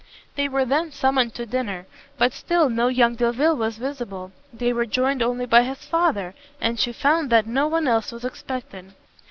They 0.33 0.49
were 0.49 0.65
then 0.65 0.91
summoned 0.91 1.35
to 1.35 1.45
dinner; 1.45 1.85
but 2.17 2.33
still 2.33 2.71
no 2.71 2.87
young 2.87 3.13
Delvile 3.13 3.55
was 3.55 3.77
visible; 3.77 4.31
they 4.51 4.73
were 4.73 4.87
joined 4.87 5.21
only 5.21 5.45
by 5.45 5.61
his 5.61 5.85
father, 5.85 6.33
and 6.59 6.79
she 6.79 6.91
found 6.91 7.29
that 7.29 7.45
no 7.45 7.67
one 7.67 7.87
else 7.87 8.11
was 8.11 8.25
expected. 8.25 8.93